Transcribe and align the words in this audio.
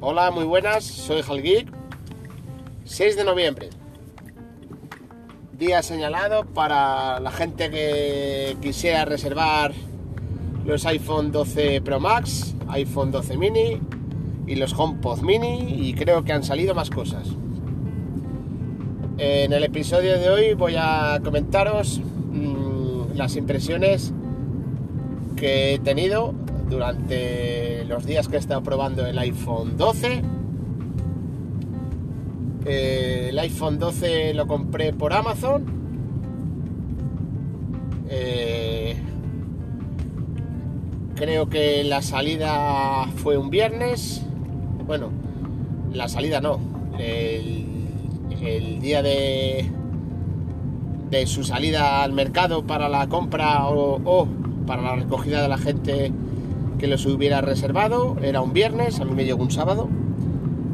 Hola, 0.00 0.30
muy 0.30 0.44
buenas, 0.44 0.84
soy 0.84 1.22
Halgeek. 1.28 1.66
6 2.84 3.16
de 3.16 3.24
noviembre. 3.24 3.70
Día 5.58 5.82
señalado 5.82 6.44
para 6.44 7.18
la 7.18 7.32
gente 7.32 7.68
que 7.68 8.56
quisiera 8.62 9.04
reservar 9.06 9.72
los 10.64 10.86
iPhone 10.86 11.32
12 11.32 11.80
Pro 11.80 11.98
Max, 11.98 12.54
iPhone 12.68 13.10
12 13.10 13.36
mini 13.38 13.80
y 14.46 14.54
los 14.54 14.72
HomePod 14.72 15.22
mini 15.22 15.66
y 15.68 15.94
creo 15.94 16.22
que 16.22 16.32
han 16.32 16.44
salido 16.44 16.76
más 16.76 16.90
cosas. 16.90 17.26
En 19.18 19.52
el 19.52 19.64
episodio 19.64 20.16
de 20.16 20.30
hoy 20.30 20.54
voy 20.54 20.76
a 20.78 21.18
comentaros 21.24 22.00
mmm, 22.30 23.16
las 23.16 23.34
impresiones 23.34 24.12
que 25.34 25.74
he 25.74 25.78
tenido 25.80 26.34
durante 26.68 27.67
los 27.88 28.04
días 28.04 28.28
que 28.28 28.36
he 28.36 28.38
estado 28.38 28.62
probando 28.62 29.06
el 29.06 29.18
iPhone 29.18 29.76
12. 29.76 30.22
Eh, 32.66 33.28
el 33.30 33.38
iPhone 33.38 33.78
12 33.78 34.34
lo 34.34 34.46
compré 34.46 34.92
por 34.92 35.14
Amazon. 35.14 35.64
Eh, 38.10 38.94
creo 41.14 41.48
que 41.48 41.82
la 41.84 42.02
salida 42.02 43.06
fue 43.16 43.38
un 43.38 43.48
viernes. 43.48 44.22
Bueno, 44.86 45.08
la 45.92 46.08
salida 46.08 46.40
no. 46.40 46.60
El, 46.98 47.66
día 48.80 49.02
de, 49.02 49.66
su 51.26 51.42
salida 51.42 52.02
al 52.02 52.12
mercado 52.12 52.64
para 52.64 52.88
la 52.88 53.08
compra 53.08 53.66
o 53.66 54.28
para 54.66 54.82
la 54.82 54.94
recogida 54.94 55.42
de 55.42 55.48
la 55.48 55.58
gente 55.58 56.12
que 56.78 56.86
los 56.86 57.04
hubiera 57.06 57.40
reservado. 57.40 58.16
Era 58.22 58.40
un 58.40 58.52
viernes, 58.52 59.00
a 59.00 59.04
mí 59.04 59.12
me 59.14 59.24
llegó 59.24 59.42
un 59.42 59.50
sábado. 59.50 59.88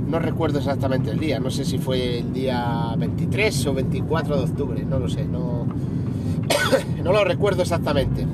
No 0.09 0.19
recuerdo 0.19 0.59
exactamente 0.59 1.11
el 1.11 1.19
día, 1.19 1.41
no 1.41 1.51
sé 1.51 1.65
si 1.65 1.79
fue 1.79 2.19
el 2.19 2.33
día 2.33 2.95
23 2.97 3.67
o 3.67 3.75
24 3.75 4.37
de 4.37 4.45
octubre, 4.45 4.85
no 4.85 4.99
lo 4.99 5.09
sé, 5.09 5.25
no, 5.25 5.67
no 7.03 7.13
lo 7.13 7.25
recuerdo 7.25 7.63
exactamente. 7.63 8.27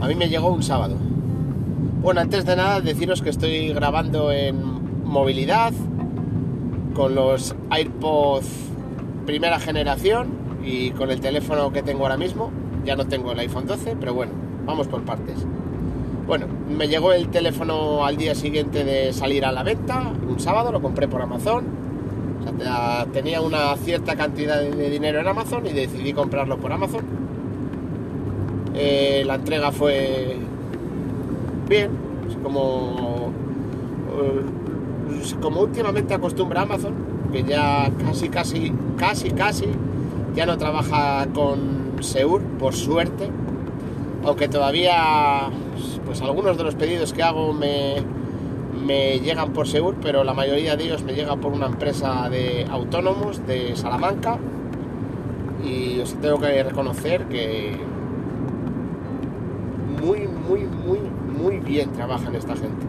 A 0.00 0.08
mí 0.08 0.14
me 0.14 0.28
llegó 0.28 0.52
un 0.52 0.62
sábado. 0.62 0.96
Bueno, 2.02 2.20
antes 2.20 2.44
de 2.44 2.56
nada 2.56 2.80
deciros 2.80 3.22
que 3.22 3.30
estoy 3.30 3.72
grabando 3.72 4.32
en 4.32 5.04
movilidad 5.04 5.72
con 6.94 7.14
los 7.14 7.54
AirPods 7.70 8.74
primera 9.24 9.58
generación 9.58 10.28
y 10.64 10.90
con 10.90 11.10
el 11.10 11.20
teléfono 11.20 11.72
que 11.72 11.82
tengo 11.82 12.02
ahora 12.04 12.16
mismo. 12.16 12.50
Ya 12.84 12.96
no 12.96 13.06
tengo 13.06 13.32
el 13.32 13.38
iPhone 13.38 13.66
12, 13.66 13.96
pero 13.98 14.14
bueno, 14.14 14.32
vamos 14.66 14.86
por 14.88 15.02
partes. 15.04 15.46
Bueno, 16.26 16.46
me 16.68 16.88
llegó 16.88 17.12
el 17.12 17.28
teléfono 17.28 18.04
al 18.04 18.16
día 18.16 18.34
siguiente 18.34 18.82
de 18.82 19.12
salir 19.12 19.44
a 19.44 19.52
la 19.52 19.62
venta, 19.62 20.10
un 20.26 20.40
sábado, 20.40 20.72
lo 20.72 20.80
compré 20.80 21.06
por 21.06 21.20
Amazon. 21.20 21.64
Tenía 23.12 23.40
una 23.40 23.76
cierta 23.76 24.16
cantidad 24.16 24.60
de 24.60 24.90
dinero 24.90 25.20
en 25.20 25.26
Amazon 25.26 25.66
y 25.66 25.72
decidí 25.72 26.12
comprarlo 26.12 26.56
por 26.58 26.72
Amazon. 26.72 27.04
Eh, 28.74 29.22
la 29.26 29.34
entrega 29.34 29.70
fue 29.70 30.36
bien, 31.68 31.90
como, 32.42 33.30
como 35.42 35.60
últimamente 35.60 36.14
acostumbra 36.14 36.62
Amazon, 36.62 36.94
que 37.32 37.44
ya 37.44 37.90
casi, 38.06 38.28
casi, 38.30 38.72
casi, 38.96 39.30
casi 39.30 39.66
ya 40.34 40.46
no 40.46 40.58
trabaja 40.58 41.26
con 41.32 41.92
Seur, 42.00 42.42
por 42.58 42.74
suerte, 42.74 43.30
aunque 44.24 44.48
todavía 44.48 45.48
pues 46.04 46.20
algunos 46.22 46.56
de 46.56 46.64
los 46.64 46.74
pedidos 46.74 47.12
que 47.12 47.22
hago 47.22 47.52
me, 47.52 47.96
me 48.84 49.20
llegan 49.20 49.52
por 49.52 49.66
Seur, 49.66 49.96
pero 50.00 50.24
la 50.24 50.34
mayoría 50.34 50.76
de 50.76 50.84
ellos 50.84 51.02
me 51.02 51.14
llegan 51.14 51.40
por 51.40 51.52
una 51.52 51.66
empresa 51.66 52.28
de 52.28 52.66
autónomos 52.70 53.46
de 53.46 53.76
Salamanca 53.76 54.38
y 55.64 56.00
os 56.00 56.14
tengo 56.14 56.38
que 56.38 56.62
reconocer 56.62 57.24
que 57.26 57.76
muy, 60.02 60.28
muy, 60.28 60.60
muy, 60.60 60.98
muy 61.38 61.58
bien 61.58 61.92
trabajan 61.92 62.34
esta 62.34 62.54
gente. 62.54 62.86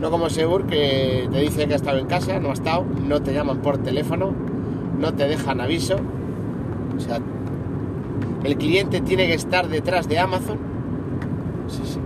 No 0.00 0.10
como 0.10 0.30
Seur 0.30 0.66
que 0.66 1.28
te 1.32 1.40
dice 1.40 1.66
que 1.66 1.72
ha 1.72 1.76
estado 1.76 1.98
en 1.98 2.06
casa, 2.06 2.38
no 2.38 2.50
ha 2.50 2.52
estado, 2.52 2.84
no 3.06 3.20
te 3.20 3.32
llaman 3.32 3.58
por 3.58 3.78
teléfono, 3.78 4.32
no 4.98 5.14
te 5.14 5.26
dejan 5.26 5.60
aviso. 5.60 5.96
O 6.96 7.00
sea, 7.00 7.20
el 8.44 8.56
cliente 8.56 9.00
tiene 9.00 9.26
que 9.26 9.34
estar 9.34 9.68
detrás 9.68 10.08
de 10.08 10.18
Amazon 10.18 10.68
sí, 11.68 11.82
sí, 11.84 12.00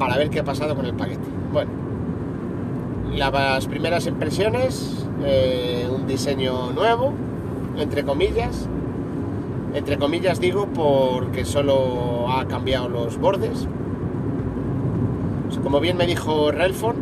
para 0.00 0.16
ver 0.16 0.30
qué 0.30 0.40
ha 0.40 0.44
pasado 0.44 0.74
con 0.74 0.86
el 0.86 0.94
paquete. 0.94 1.20
Bueno, 1.52 1.70
las 3.14 3.66
primeras 3.66 4.06
impresiones, 4.06 5.06
eh, 5.22 5.86
un 5.94 6.06
diseño 6.06 6.72
nuevo, 6.72 7.12
entre 7.76 8.02
comillas. 8.02 8.66
Entre 9.74 9.98
comillas 9.98 10.40
digo 10.40 10.66
porque 10.74 11.44
solo 11.44 12.28
ha 12.30 12.48
cambiado 12.48 12.88
los 12.88 13.18
bordes. 13.18 13.68
Como 15.62 15.80
bien 15.80 15.98
me 15.98 16.06
dijo 16.06 16.50
Relfon, 16.50 16.96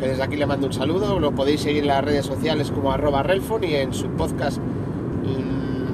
que 0.00 0.08
desde 0.08 0.22
aquí 0.22 0.36
le 0.36 0.46
mando 0.46 0.68
un 0.68 0.72
saludo, 0.72 1.20
lo 1.20 1.32
podéis 1.32 1.60
seguir 1.60 1.82
en 1.82 1.88
las 1.88 2.02
redes 2.02 2.24
sociales 2.24 2.70
como 2.70 2.92
arroba 2.92 3.22
Relfon 3.22 3.62
y 3.62 3.74
en 3.74 3.92
su 3.92 4.06
podcast 4.08 4.56
mmm, 4.58 5.84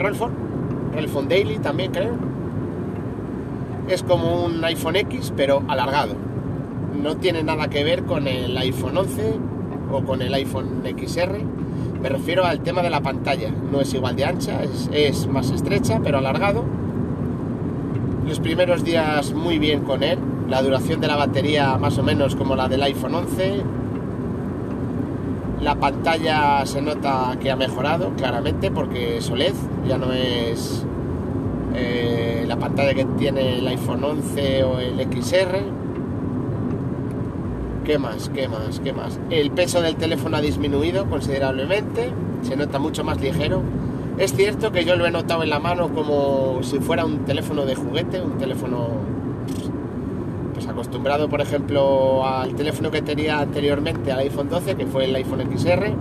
Relfon, 0.00 0.32
Relfon 0.92 1.28
Daily 1.28 1.58
también 1.58 1.92
creo. 1.92 2.35
Es 3.88 4.02
como 4.02 4.44
un 4.44 4.64
iPhone 4.64 4.96
X 4.96 5.32
pero 5.36 5.62
alargado. 5.68 6.14
No 7.00 7.16
tiene 7.16 7.42
nada 7.42 7.68
que 7.68 7.84
ver 7.84 8.04
con 8.04 8.26
el 8.26 8.56
iPhone 8.58 8.96
11 8.96 9.34
o 9.92 10.02
con 10.02 10.22
el 10.22 10.34
iPhone 10.34 10.82
XR. 10.84 11.38
Me 12.02 12.08
refiero 12.08 12.44
al 12.44 12.60
tema 12.60 12.82
de 12.82 12.90
la 12.90 13.00
pantalla. 13.00 13.50
No 13.70 13.80
es 13.80 13.94
igual 13.94 14.16
de 14.16 14.24
ancha, 14.24 14.60
es, 14.92 15.26
más 15.28 15.50
estrecha 15.50 16.00
pero 16.02 16.18
alargado. 16.18 16.64
Los 18.26 18.40
primeros 18.40 18.82
días 18.82 19.32
muy 19.32 19.58
bien 19.58 19.82
con 19.82 20.02
él. 20.02 20.18
La 20.48 20.62
duración 20.62 21.00
de 21.00 21.06
la 21.06 21.16
batería 21.16 21.76
más 21.78 21.96
o 21.98 22.02
menos 22.02 22.34
como 22.34 22.56
la 22.56 22.68
del 22.68 22.82
iPhone 22.82 23.14
11. 23.14 23.62
La 25.62 25.76
pantalla 25.76 26.66
se 26.66 26.82
nota 26.82 27.36
que 27.40 27.50
ha 27.52 27.56
mejorado 27.56 28.14
claramente 28.16 28.70
porque 28.70 29.18
es 29.18 29.30
OLED, 29.30 29.54
ya 29.88 29.96
no 29.96 30.12
es 30.12 30.84
eh, 31.76 32.44
la 32.48 32.56
pantalla 32.56 32.94
que 32.94 33.04
tiene 33.04 33.58
el 33.58 33.68
iPhone 33.68 34.02
11 34.02 34.64
o 34.64 34.78
el 34.80 35.00
XR. 35.00 35.58
¿Qué 37.84 37.98
más? 37.98 38.30
¿Qué 38.30 38.48
más? 38.48 38.80
¿Qué 38.80 38.92
más? 38.92 39.20
El 39.30 39.50
peso 39.50 39.80
del 39.82 39.96
teléfono 39.96 40.36
ha 40.36 40.40
disminuido 40.40 41.08
considerablemente, 41.08 42.10
se 42.42 42.56
nota 42.56 42.78
mucho 42.78 43.04
más 43.04 43.20
ligero. 43.20 43.62
Es 44.18 44.34
cierto 44.34 44.72
que 44.72 44.84
yo 44.84 44.96
lo 44.96 45.06
he 45.06 45.10
notado 45.10 45.42
en 45.42 45.50
la 45.50 45.60
mano 45.60 45.90
como 45.90 46.62
si 46.62 46.78
fuera 46.78 47.04
un 47.04 47.24
teléfono 47.26 47.66
de 47.66 47.74
juguete, 47.74 48.22
un 48.22 48.38
teléfono 48.38 48.88
pues 50.54 50.66
acostumbrado, 50.66 51.28
por 51.28 51.42
ejemplo, 51.42 52.26
al 52.26 52.54
teléfono 52.54 52.90
que 52.90 53.02
tenía 53.02 53.40
anteriormente, 53.40 54.10
al 54.10 54.20
iPhone 54.20 54.48
12, 54.48 54.74
que 54.74 54.86
fue 54.86 55.04
el 55.04 55.14
iPhone 55.14 55.42
XR, 55.54 55.92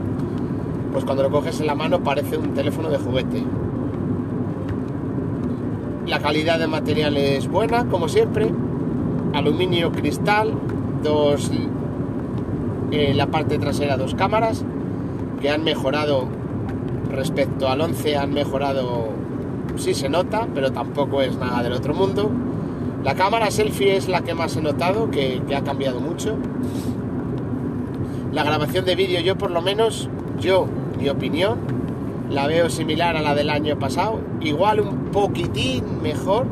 pues 0.93 1.03
cuando 1.03 1.23
lo 1.23 1.29
coges 1.29 1.59
en 1.59 1.67
la 1.67 1.75
mano 1.75 2.01
parece 2.01 2.37
un 2.37 2.53
teléfono 2.53 2.89
de 2.89 2.97
juguete. 2.97 3.43
La 6.07 6.19
calidad 6.19 6.59
de 6.59 6.67
material 6.67 7.17
es 7.17 7.47
buena, 7.47 7.85
como 7.85 8.07
siempre. 8.07 8.51
Aluminio 9.33 9.91
cristal, 9.91 10.53
dos 11.01 11.51
en 12.91 13.17
la 13.17 13.27
parte 13.27 13.57
trasera 13.57 13.97
dos 13.97 14.13
cámaras 14.13 14.63
que 15.41 15.49
han 15.49 15.63
mejorado 15.63 16.27
respecto 17.09 17.69
al 17.69 17.81
11, 17.81 18.17
han 18.17 18.33
mejorado, 18.33 19.09
sí 19.77 19.93
se 19.93 20.07
nota, 20.09 20.47
pero 20.53 20.71
tampoco 20.71 21.21
es 21.21 21.37
nada 21.37 21.63
del 21.63 21.73
otro 21.73 21.93
mundo. 21.93 22.29
La 23.03 23.15
cámara 23.15 23.49
selfie 23.51 23.95
es 23.95 24.07
la 24.07 24.21
que 24.21 24.33
más 24.33 24.55
he 24.55 24.61
notado, 24.61 25.09
que, 25.09 25.41
que 25.47 25.55
ha 25.55 25.63
cambiado 25.63 25.99
mucho. 25.99 26.37
La 28.31 28.43
grabación 28.43 28.85
de 28.85 28.95
vídeo, 28.95 29.21
yo 29.21 29.37
por 29.37 29.51
lo 29.51 29.61
menos, 29.61 30.09
yo, 30.39 30.67
mi 30.99 31.09
opinión, 31.09 31.57
la 32.29 32.47
veo 32.47 32.69
similar 32.69 33.15
a 33.15 33.21
la 33.21 33.35
del 33.35 33.49
año 33.49 33.77
pasado, 33.77 34.19
igual 34.41 34.79
un 34.79 35.05
poquitín 35.05 36.01
mejor. 36.01 36.47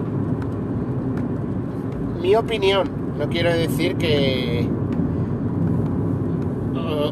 Mi 2.22 2.36
opinión, 2.36 2.90
no 3.18 3.28
quiero 3.30 3.54
decir 3.54 3.96
que... 3.96 4.68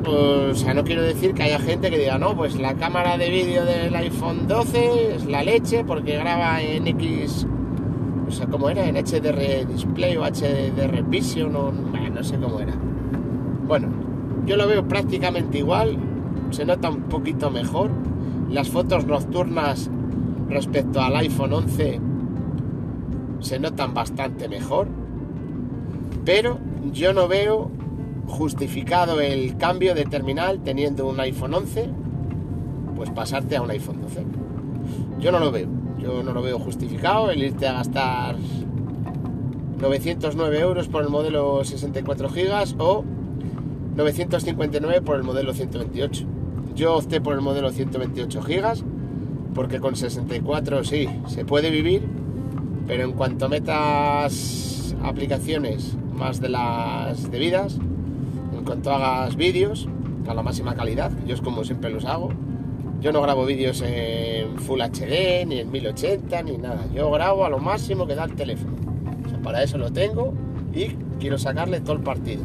O, 0.03 0.53
sea, 0.53 0.73
no 0.73 0.83
quiero 0.83 1.01
decir 1.01 1.33
que 1.33 1.43
haya 1.43 1.59
gente 1.59 1.89
que 1.89 1.97
diga, 1.97 2.17
no, 2.17 2.35
pues 2.35 2.59
la 2.59 2.75
cámara 2.75 3.17
de 3.17 3.29
vídeo 3.29 3.65
del 3.65 3.95
iPhone 3.95 4.47
12 4.47 5.15
es 5.15 5.25
la 5.25 5.43
leche 5.43 5.83
porque 5.83 6.17
graba 6.17 6.61
en 6.61 6.87
X... 6.87 7.47
O 8.27 8.31
sea, 8.31 8.47
¿cómo 8.47 8.69
era? 8.69 8.87
En 8.87 8.95
HDR 8.95 9.67
Display 9.67 10.15
o 10.15 10.23
HDR 10.23 11.03
Vision 11.03 11.55
o... 11.55 11.71
no 11.71 12.23
sé 12.23 12.37
cómo 12.37 12.59
era. 12.59 12.73
Bueno, 13.67 13.89
yo 14.45 14.57
lo 14.57 14.67
veo 14.67 14.87
prácticamente 14.87 15.59
igual, 15.59 15.97
se 16.51 16.65
nota 16.65 16.89
un 16.89 17.03
poquito 17.03 17.51
mejor. 17.51 17.89
Las 18.51 18.69
fotos 18.69 19.05
nocturnas 19.05 19.89
respecto 20.49 21.01
al 21.01 21.15
iPhone 21.15 21.53
11 21.53 22.01
se 23.39 23.59
notan 23.59 23.93
bastante 23.93 24.49
mejor, 24.49 24.89
pero 26.25 26.59
yo 26.91 27.13
no 27.13 27.29
veo 27.29 27.71
justificado 28.27 29.21
el 29.21 29.55
cambio 29.55 29.95
de 29.95 30.03
terminal 30.03 30.59
teniendo 30.63 31.07
un 31.07 31.17
iPhone 31.21 31.53
11, 31.53 31.89
pues 32.97 33.09
pasarte 33.11 33.55
a 33.55 33.61
un 33.61 33.71
iPhone 33.71 34.01
12. 34.01 34.25
Yo 35.21 35.31
no 35.31 35.39
lo 35.39 35.49
veo, 35.51 35.69
yo 35.97 36.21
no 36.21 36.33
lo 36.33 36.41
veo 36.41 36.59
justificado 36.59 37.31
el 37.31 37.41
irte 37.41 37.69
a 37.69 37.73
gastar 37.73 38.35
909 39.79 40.59
euros 40.59 40.89
por 40.89 41.03
el 41.03 41.09
modelo 41.09 41.63
64 41.63 42.27
GB 42.27 42.81
o 42.81 43.05
959 43.95 45.01
por 45.01 45.15
el 45.15 45.23
modelo 45.23 45.53
128. 45.53 46.30
Yo 46.75 46.95
opté 46.95 47.21
por 47.21 47.33
el 47.33 47.41
modelo 47.41 47.71
128 47.71 48.41
GB 48.41 48.83
porque 49.53 49.79
con 49.79 49.95
64 49.95 50.83
sí, 50.83 51.07
se 51.27 51.45
puede 51.45 51.69
vivir, 51.69 52.03
pero 52.87 53.03
en 53.03 53.13
cuanto 53.13 53.49
metas 53.49 54.95
aplicaciones 55.03 55.97
más 56.13 56.39
de 56.39 56.49
las 56.49 57.29
debidas, 57.31 57.77
en 58.57 58.63
cuanto 58.63 58.91
hagas 58.91 59.35
vídeos 59.35 59.87
a 60.27 60.33
la 60.33 60.43
máxima 60.43 60.75
calidad, 60.75 61.11
yo 61.25 61.35
es 61.35 61.41
como 61.41 61.63
siempre 61.63 61.89
los 61.89 62.05
hago, 62.05 62.29
yo 63.01 63.11
no 63.11 63.21
grabo 63.21 63.45
vídeos 63.45 63.81
en 63.81 64.57
Full 64.59 64.79
HD, 64.81 65.45
ni 65.47 65.59
en 65.59 65.71
1080, 65.71 66.43
ni 66.43 66.57
nada, 66.57 66.85
yo 66.93 67.11
grabo 67.11 67.45
a 67.45 67.49
lo 67.49 67.59
máximo 67.59 68.07
que 68.07 68.15
da 68.15 68.25
el 68.25 68.35
teléfono, 68.35 68.73
para 69.43 69.63
eso 69.63 69.77
lo 69.77 69.91
tengo 69.91 70.33
y 70.73 70.95
quiero 71.19 71.37
sacarle 71.37 71.81
todo 71.81 71.93
el 71.93 72.01
partido. 72.01 72.43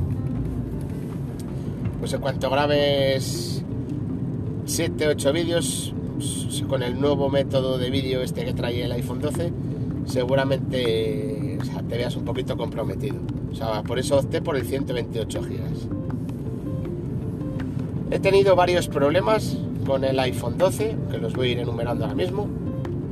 Pues 2.00 2.12
en 2.12 2.20
cuanto 2.20 2.50
grabes 2.50 3.56
7, 4.67 5.07
8 5.07 5.33
vídeos, 5.33 5.95
con 6.69 6.83
el 6.83 7.01
nuevo 7.01 7.31
método 7.31 7.79
de 7.79 7.89
vídeo 7.89 8.21
este 8.21 8.45
que 8.45 8.53
trae 8.53 8.83
el 8.83 8.91
iPhone 8.93 9.21
12, 9.21 9.53
seguramente 10.07 11.59
te 11.89 11.97
veas 11.97 12.17
un 12.17 12.25
poquito 12.25 12.57
comprometido. 12.57 13.17
O 13.53 13.55
sea, 13.55 13.85
por 13.85 14.01
eso 14.01 14.19
opté 14.19 14.43
por 14.43 14.57
el 14.57 14.67
128 14.67 15.41
GB. 15.41 15.57
He 18.11 18.19
tenido 18.19 18.57
varios 18.57 18.89
problemas 18.89 19.57
con 19.87 20.03
el 20.05 20.19
iPhone 20.19 20.59
12, 20.59 20.97
que 21.12 21.19
los 21.19 21.35
voy 21.35 21.51
a 21.51 21.53
ir 21.53 21.59
enumerando 21.61 22.05
ahora 22.05 22.17
mismo. 22.17 22.49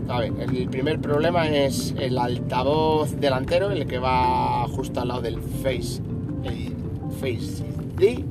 A 0.09 0.19
ver, 0.21 0.33
el 0.39 0.69
primer 0.69 1.01
problema 1.01 1.49
es 1.49 1.95
el 1.99 2.19
altavoz 2.19 3.15
delantero, 3.21 3.71
el 3.71 3.87
que 3.87 3.99
va 3.99 4.67
justo 4.69 5.01
al 5.01 5.09
lado 5.09 5.23
del 5.23 5.41
Face, 5.41 6.03
el 6.43 6.75
Face 7.21 7.65
ID 7.97 8.25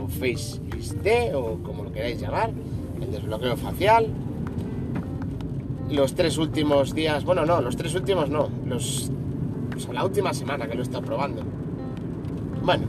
o 0.00 0.06
Face 0.06 0.60
ID 0.72 1.34
o 1.34 1.58
como 1.62 1.82
lo 1.84 1.92
queráis 1.92 2.20
llamar, 2.20 2.52
desbloqueo 3.10 3.56
facial 3.56 4.06
los 5.90 6.14
tres 6.14 6.38
últimos 6.38 6.94
días, 6.94 7.24
bueno, 7.24 7.46
no, 7.46 7.60
los 7.60 7.76
tres 7.76 7.94
últimos 7.94 8.28
no, 8.28 8.48
los, 8.66 9.10
la 9.92 10.04
última 10.04 10.34
semana 10.34 10.68
que 10.68 10.76
lo 10.76 10.82
he 10.82 11.02
probando. 11.02 11.42
Bueno, 12.62 12.84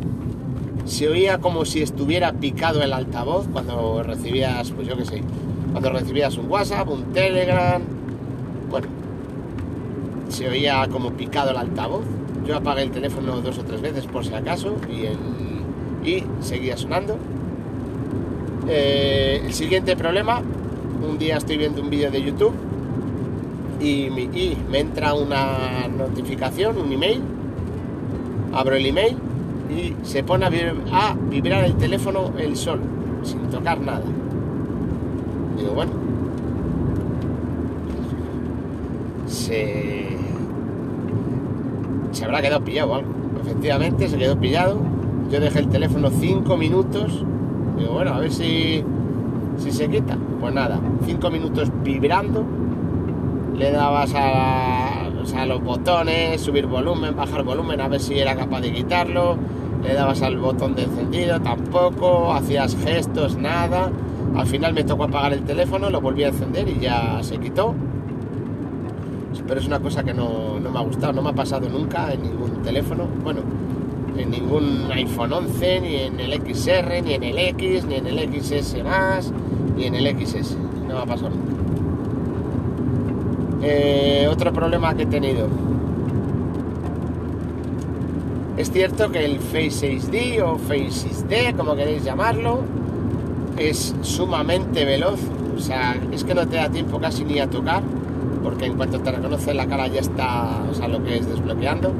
se 0.86 1.08
oía 1.08 1.38
como 1.38 1.66
si 1.66 1.82
estuviera 1.82 2.34
picado 2.34 2.82
el 2.82 2.92
altavoz 2.92 3.48
cuando 3.48 4.04
recibías, 4.04 4.72
pues 4.72 4.88
yo 4.88 4.98
qué 4.98 5.06
sé, 5.06 5.24
cuando 5.72 5.92
recibías 5.92 6.38
un 6.38 6.50
WhatsApp, 6.50 6.90
un 6.90 7.14
Telegram, 7.14 7.82
bueno, 8.70 8.88
se 10.28 10.50
oía 10.50 10.88
como 10.90 11.12
picado 11.12 11.52
el 11.52 11.58
altavoz. 11.58 12.04
Yo 12.46 12.58
apagué 12.58 12.84
el 12.84 12.92
teléfono 12.92 13.42
dos 13.42 13.60
o 13.60 13.64
tres 13.64 13.82
veces 13.82 14.06
por 14.08 14.26
si 14.26 14.34
acaso 14.34 14.76
y, 14.92 15.06
el, 15.06 15.18
y 16.04 16.24
seguía 16.42 16.76
sonando. 16.76 17.18
Eh, 18.72 19.42
el 19.44 19.54
siguiente 19.54 19.96
problema, 19.96 20.44
un 21.02 21.18
día 21.18 21.38
estoy 21.38 21.58
viendo 21.58 21.82
un 21.82 21.90
vídeo 21.90 22.12
de 22.12 22.22
YouTube 22.22 22.54
y, 23.80 24.10
me 24.70 24.80
entra 24.80 25.16
una 25.16 25.88
notificación, 25.88 26.78
un 26.78 26.92
email, 26.92 27.20
abro 28.54 28.76
el 28.76 28.86
email 28.86 29.18
y 29.76 29.96
se 30.06 30.24
pone 30.24 30.46
a, 30.46 31.16
vibrar 31.32 31.64
el 31.64 31.78
teléfono 31.78 32.32
el 32.38 32.56
sol, 32.56 32.80
sin 33.24 33.40
tocar 33.50 33.82
nada. 33.82 34.04
Digo, 35.58 35.72
bueno, 35.72 35.92
se, 39.26 40.10
se 42.12 42.26
habrá 42.26 42.40
quedado 42.44 42.64
pillado 42.64 42.94
algo. 42.94 43.10
Efectivamente, 43.42 44.08
se 44.08 44.18
quedó 44.18 44.40
pillado. 44.40 44.78
Yo 45.32 45.40
dejé 45.40 45.58
el 45.58 45.70
teléfono 45.70 46.12
cinco 46.12 46.56
minutos. 46.56 47.26
Digo, 47.80 47.94
bueno, 47.94 48.14
a 48.14 48.20
ver 48.20 48.32
si, 48.32 48.84
si 49.58 49.72
se 49.72 49.90
quita. 49.90 50.18
Pues 50.40 50.54
nada, 50.54 50.80
cinco 51.06 51.32
minutos 51.32 51.72
vibrando 51.84 52.46
le 53.60 53.72
dabas 53.72 54.14
a, 54.16 55.10
los 55.46 55.64
botones, 55.64 56.42
subir 56.42 56.66
volumen, 56.66 57.16
bajar 57.16 57.44
volumen, 57.44 57.80
a 57.82 57.88
ver 57.88 58.00
si 58.00 58.18
era 58.18 58.36
capaz 58.36 58.62
de 58.62 58.72
quitarlo, 58.72 59.38
le 59.84 59.94
dabas 59.94 60.22
al 60.22 60.38
botón 60.38 60.76
de 60.76 60.84
encendido, 60.84 61.40
tampoco, 61.42 62.34
hacías 62.34 62.76
gestos, 62.76 63.38
nada. 63.38 63.92
Al 64.36 64.48
final 64.48 64.74
me 64.74 64.84
tocó 64.84 65.06
apagar 65.06 65.34
el 65.34 65.44
teléfono, 65.44 65.90
lo 65.90 66.02
volví 66.02 66.24
a 66.24 66.30
encender 66.30 66.68
y 66.68 66.80
ya 66.80 67.20
se 67.22 67.38
quitó. 67.38 67.76
Pero 69.48 69.60
es 69.60 69.68
una 69.68 69.80
cosa 69.80 70.04
que 70.04 70.14
no, 70.14 70.60
no 70.60 70.70
me 70.70 70.80
ha 70.80 70.82
gustado, 70.82 71.14
no 71.14 71.22
me 71.22 71.30
ha 71.30 71.34
pasado 71.34 71.70
nunca 71.70 72.14
en 72.14 72.24
ningún 72.24 72.62
teléfono. 72.62 73.08
Bueno, 73.24 73.42
en 74.20 74.32
ningún 74.32 74.92
iPhone 74.92 75.34
11, 75.34 75.82
ni 75.82 75.96
en 75.96 76.20
el 76.20 76.34
XR, 76.34 77.02
ni 77.04 77.14
en 77.14 77.24
el 77.24 77.40
X, 77.40 77.86
ni 77.86 77.96
en 77.96 78.08
el 78.08 78.42
XS 78.42 78.76
ni 79.76 79.86
en 79.86 79.96
el 79.96 80.08
XS. 80.08 80.58
No 80.88 80.96
me 80.96 81.02
ha 81.02 81.06
pasado 81.06 81.30
nunca. 81.30 81.54
Eh, 83.62 84.28
otro 84.30 84.52
problema 84.54 84.94
que 84.94 85.04
he 85.04 85.06
tenido. 85.06 85.48
Es 88.58 88.72
cierto 88.72 89.10
que 89.10 89.24
el 89.24 89.40
Face 89.40 90.00
6D 90.00 90.42
o 90.42 90.58
Face 90.58 91.08
6D, 91.08 91.56
como 91.56 91.76
queréis 91.76 92.04
llamarlo, 92.04 92.60
es 93.58 93.96
sumamente 94.02 94.84
veloz. 94.84 95.20
O 95.56 95.60
sea, 95.60 95.98
es 96.12 96.24
que 96.26 96.34
no 96.34 96.46
te 96.48 96.58
da 96.58 96.70
tiempo 96.70 97.00
casi 97.00 97.24
ni 97.24 97.40
a 97.40 97.50
tocar, 97.50 97.84
porque 98.44 98.66
en 98.66 98.76
cuanto 98.76 99.00
te 99.00 99.12
reconoce 99.12 99.54
la 99.54 99.66
cara 99.66 99.88
ya 99.88 100.02
está, 100.02 100.64
o 100.70 100.74
sea, 100.74 100.90
lo 100.90 101.02
que 101.04 101.18
es 101.18 101.28
desbloqueando. 101.28 101.94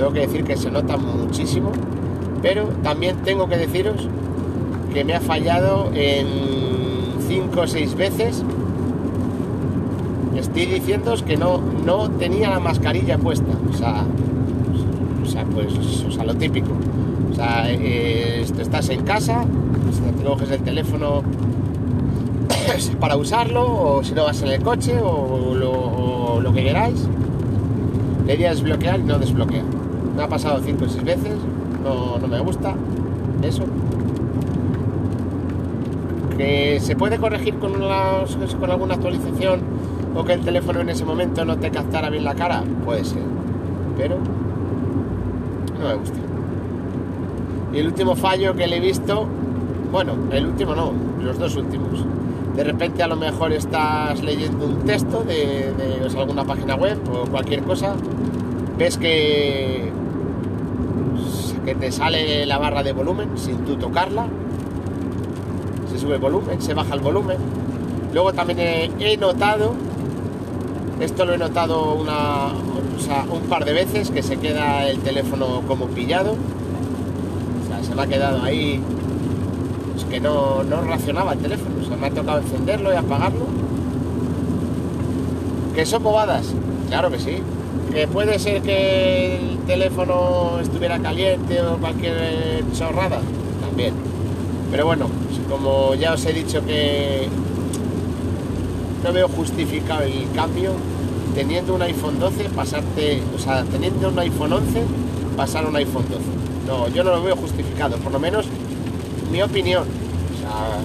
Tengo 0.00 0.14
que 0.14 0.20
decir 0.20 0.44
que 0.44 0.56
se 0.56 0.70
nota 0.70 0.96
muchísimo, 0.96 1.72
pero 2.40 2.68
también 2.82 3.18
tengo 3.18 3.46
que 3.50 3.58
deciros 3.58 4.08
que 4.94 5.04
me 5.04 5.12
ha 5.12 5.20
fallado 5.20 5.90
en 5.92 6.26
5 7.28 7.60
o 7.60 7.66
6 7.66 7.94
veces 7.96 8.42
estoy 10.38 10.64
diciendo 10.64 11.14
que 11.26 11.36
no, 11.36 11.60
no 11.84 12.08
tenía 12.12 12.48
la 12.48 12.60
mascarilla 12.60 13.18
puesta. 13.18 13.52
O 13.70 13.76
sea, 13.76 14.06
o 15.22 15.26
sea 15.26 15.44
pues, 15.44 15.74
o 16.08 16.10
sea, 16.10 16.24
lo 16.24 16.34
típico. 16.34 16.70
O 17.30 17.34
sea, 17.34 17.70
eh, 17.70 18.40
estás 18.58 18.88
en 18.88 19.02
casa, 19.02 19.44
te 20.16 20.24
coges 20.24 20.50
el 20.50 20.62
teléfono 20.62 21.22
para 23.00 23.18
usarlo, 23.18 23.66
o 23.66 24.02
si 24.02 24.14
no 24.14 24.24
vas 24.24 24.40
en 24.40 24.48
el 24.48 24.62
coche, 24.62 24.94
o 24.98 26.40
lo, 26.42 26.52
que 26.54 26.64
queráis, 26.64 27.06
le 28.26 28.38
di 28.38 28.44
a 28.46 28.50
desbloquear 28.50 29.00
y 29.00 29.02
no 29.02 29.18
desbloquea. 29.18 29.62
Me 30.16 30.22
ha 30.22 30.28
pasado 30.28 30.60
5 30.62 30.84
o 30.84 30.88
6 30.88 31.04
veces, 31.04 31.34
no, 31.82 32.18
no 32.18 32.28
me 32.28 32.40
gusta 32.40 32.74
eso. 33.42 33.64
Que 36.36 36.78
se 36.80 36.96
puede 36.96 37.18
corregir 37.18 37.58
con, 37.58 37.72
con 37.72 38.70
alguna 38.70 38.94
actualización 38.94 39.60
o 40.14 40.24
que 40.24 40.32
el 40.32 40.40
teléfono 40.40 40.80
en 40.80 40.88
ese 40.88 41.04
momento 41.04 41.44
no 41.44 41.56
te 41.56 41.70
captara 41.70 42.10
bien 42.10 42.24
la 42.24 42.34
cara, 42.34 42.64
puede 42.84 43.04
ser, 43.04 43.22
pero 43.96 44.16
no 45.78 45.88
me 45.88 45.94
gusta. 45.94 46.18
Y 47.72 47.78
el 47.78 47.86
último 47.86 48.16
fallo 48.16 48.54
que 48.54 48.66
le 48.66 48.78
he 48.78 48.80
visto, 48.80 49.26
bueno, 49.92 50.14
el 50.32 50.46
último 50.46 50.74
no, 50.74 50.92
los 51.22 51.38
dos 51.38 51.56
últimos. 51.56 52.04
De 52.56 52.64
repente 52.64 53.02
a 53.02 53.06
lo 53.06 53.16
mejor 53.16 53.52
estás 53.52 54.22
leyendo 54.22 54.66
un 54.66 54.78
texto 54.80 55.22
de, 55.22 55.72
alguna 56.18 56.44
página 56.44 56.74
web 56.74 56.98
o 57.12 57.30
cualquier 57.30 57.62
cosa, 57.62 57.94
ves 58.80 58.96
que, 58.96 59.92
que 61.64 61.74
te 61.76 61.92
sale 61.92 62.44
la 62.46 62.58
barra 62.58 62.82
de 62.82 62.92
volumen 62.92 63.28
sin 63.36 63.58
tú 63.64 63.76
tocarla, 63.76 64.26
se 65.92 65.98
sube 66.00 66.16
el 66.16 66.20
volumen, 66.20 66.60
se 66.60 66.74
baja 66.74 66.94
el 66.94 67.00
volumen. 67.00 67.36
Luego 68.12 68.32
también 68.32 68.58
he 68.98 69.16
notado 69.16 69.74
esto 71.00 71.24
lo 71.24 71.32
he 71.32 71.38
notado 71.38 71.94
una, 71.94 72.48
un 73.32 73.40
par 73.48 73.64
de 73.64 73.72
veces 73.72 74.10
que 74.10 74.22
se 74.22 74.36
queda 74.36 74.86
el 74.86 74.98
teléfono 74.98 75.62
como 75.66 75.86
pillado. 75.86 76.32
O 76.32 77.66
sea, 77.66 77.82
se 77.82 77.94
me 77.94 78.02
ha 78.02 78.06
quedado 78.06 78.42
ahí. 78.42 78.82
Es 79.96 80.04
que 80.04 80.20
no, 80.20 80.62
no 80.62 80.82
reaccionaba 80.82 81.32
el 81.32 81.38
teléfono. 81.38 81.76
O 81.82 81.86
sea, 81.86 81.96
me 81.96 82.08
ha 82.08 82.10
tocado 82.10 82.40
encenderlo 82.40 82.92
y 82.92 82.96
apagarlo. 82.96 83.46
¿Que 85.74 85.86
son 85.86 86.02
bobadas? 86.02 86.52
Claro 86.88 87.10
que 87.10 87.18
sí. 87.18 87.38
¿Que 87.92 88.06
puede 88.06 88.38
ser 88.38 88.62
que 88.62 89.36
el 89.36 89.58
teléfono 89.66 90.58
estuviera 90.60 90.98
caliente 91.00 91.60
o 91.60 91.76
cualquier 91.76 92.62
chorrada? 92.72 93.20
También. 93.60 93.94
Pero 94.70 94.86
bueno, 94.86 95.08
como 95.48 95.94
ya 95.96 96.14
os 96.14 96.24
he 96.24 96.32
dicho 96.32 96.64
que 96.64 97.28
no 99.02 99.12
veo 99.12 99.28
justificado 99.28 100.02
el 100.02 100.30
cambio 100.34 100.72
teniendo 101.34 101.74
un 101.74 101.82
iPhone 101.82 102.20
12 102.20 102.44
pasarte, 102.50 103.22
o 103.34 103.38
sea, 103.38 103.64
teniendo 103.64 104.08
un 104.08 104.18
iPhone 104.18 104.52
11 104.52 104.82
pasar 105.36 105.64
a 105.64 105.68
un 105.68 105.76
iPhone 105.76 106.04
12. 106.08 106.22
No, 106.68 106.88
yo 106.88 107.02
no 107.02 107.10
lo 107.10 107.22
veo 107.22 107.34
justificado, 107.34 107.96
por 107.96 108.12
lo 108.12 108.20
menos 108.20 108.46
mi 109.32 109.42
opinión. 109.42 109.84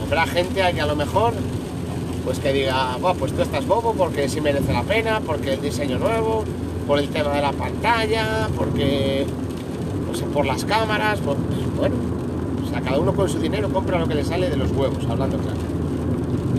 Habrá 0.07 0.25
gente 0.25 0.61
que 0.73 0.81
a 0.81 0.85
lo 0.85 0.95
mejor 0.95 1.33
pues 2.23 2.39
que 2.39 2.51
diga, 2.51 2.97
pues 3.19 3.33
tú 3.33 3.43
estás 3.43 3.67
bobo 3.67 3.93
porque 3.93 4.27
sí 4.27 4.41
merece 4.41 4.73
la 4.73 4.81
pena, 4.81 5.21
porque 5.23 5.53
el 5.53 5.61
diseño 5.61 5.99
nuevo, 5.99 6.43
por 6.87 6.99
el 6.99 7.09
tema 7.09 7.33
de 7.33 7.41
la 7.41 7.51
pantalla, 7.51 8.49
porque 8.55 9.25
por 10.33 10.45
las 10.45 10.65
cámaras, 10.65 11.19
pues, 11.23 11.37
bueno, 11.77 11.95
o 12.65 12.69
sea, 12.69 12.81
cada 12.81 12.99
uno 12.99 13.13
con 13.13 13.29
su 13.29 13.39
dinero 13.39 13.69
compra 13.69 13.99
lo 13.99 14.07
que 14.07 14.15
le 14.15 14.23
sale 14.23 14.49
de 14.49 14.57
los 14.57 14.71
huevos, 14.71 15.05
hablando 15.09 15.37
claro. 15.37 15.57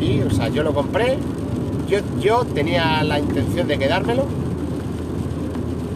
Y, 0.00 0.20
o 0.22 0.30
sea, 0.30 0.48
yo 0.48 0.62
lo 0.62 0.74
compré, 0.74 1.18
yo, 1.88 1.98
yo 2.20 2.44
tenía 2.44 3.02
la 3.04 3.18
intención 3.18 3.68
de 3.68 3.78
quedármelo, 3.78 4.24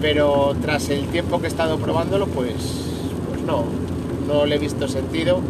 pero 0.00 0.54
tras 0.62 0.88
el 0.90 1.06
tiempo 1.06 1.38
que 1.40 1.46
he 1.46 1.48
estado 1.48 1.78
probándolo, 1.78 2.26
pues, 2.26 2.54
pues 3.28 3.42
no, 3.42 3.64
no 4.26 4.46
le 4.46 4.56
he 4.56 4.58
visto 4.58 4.88
sentido, 4.88 5.40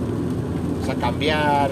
o 0.82 0.86
sea, 0.86 0.94
cambiar 0.96 1.70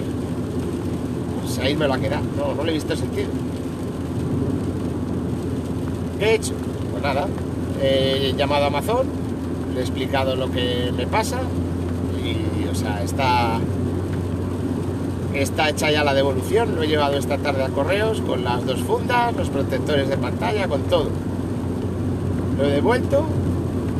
pues 1.49 1.57
ahí 1.59 1.75
me 1.75 1.87
lo 1.87 1.95
ha 1.95 1.99
quedado. 1.99 2.23
No, 2.37 2.53
no 2.53 2.63
le 2.63 2.71
he 2.71 2.73
visto 2.75 2.95
sentido. 2.95 3.27
¿Qué 6.19 6.25
he 6.25 6.35
hecho? 6.35 6.53
Pues 6.99 7.15
nada, 7.15 7.27
he 7.81 8.33
llamado 8.35 8.65
a 8.65 8.67
Amazon, 8.67 9.07
le 9.73 9.79
he 9.79 9.83
explicado 9.83 10.35
lo 10.35 10.51
que 10.51 10.91
me 10.97 11.07
pasa 11.07 11.39
y, 12.21 12.67
o 12.67 12.75
sea, 12.75 13.01
está, 13.01 13.57
está 15.33 15.69
hecha 15.69 15.89
ya 15.89 16.03
la 16.03 16.13
devolución. 16.13 16.75
Lo 16.75 16.83
he 16.83 16.87
llevado 16.87 17.17
esta 17.17 17.37
tarde 17.37 17.63
a 17.63 17.69
correos 17.69 18.19
con 18.19 18.43
las 18.43 18.65
dos 18.65 18.81
fundas, 18.81 19.33
los 19.33 19.49
protectores 19.49 20.09
de 20.09 20.17
pantalla, 20.17 20.67
con 20.67 20.81
todo. 20.83 21.07
Lo 22.57 22.65
he 22.65 22.71
devuelto 22.71 23.23